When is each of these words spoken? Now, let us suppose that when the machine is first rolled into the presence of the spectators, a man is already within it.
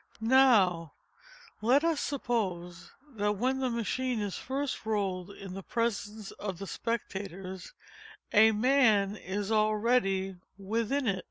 Now, 0.19 0.93
let 1.61 1.83
us 1.83 2.01
suppose 2.01 2.89
that 3.07 3.33
when 3.33 3.59
the 3.59 3.69
machine 3.69 4.19
is 4.19 4.35
first 4.35 4.83
rolled 4.83 5.29
into 5.29 5.53
the 5.53 5.61
presence 5.61 6.31
of 6.31 6.57
the 6.57 6.65
spectators, 6.65 7.73
a 8.33 8.51
man 8.51 9.15
is 9.15 9.51
already 9.51 10.37
within 10.57 11.05
it. 11.05 11.19